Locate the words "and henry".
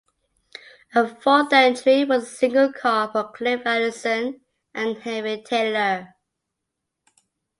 4.73-5.43